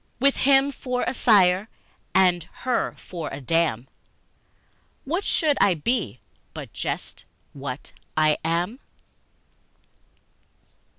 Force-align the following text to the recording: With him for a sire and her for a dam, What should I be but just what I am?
With 0.19 0.35
him 0.37 0.71
for 0.71 1.03
a 1.05 1.13
sire 1.13 1.69
and 2.15 2.45
her 2.63 2.93
for 2.97 3.29
a 3.31 3.39
dam, 3.39 3.87
What 5.05 5.23
should 5.23 5.59
I 5.61 5.75
be 5.75 6.19
but 6.55 6.73
just 6.73 7.25
what 7.53 7.91
I 8.17 8.39
am? 8.43 8.79